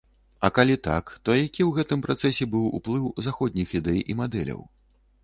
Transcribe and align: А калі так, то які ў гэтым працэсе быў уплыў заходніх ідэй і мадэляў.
А 0.47 0.49
калі 0.53 0.77
так, 0.87 1.11
то 1.27 1.35
які 1.39 1.61
ў 1.65 1.67
гэтым 1.75 2.01
працэсе 2.05 2.47
быў 2.55 2.63
уплыў 2.79 3.05
заходніх 3.27 3.77
ідэй 3.81 4.01
і 4.15 4.17
мадэляў. 4.23 4.65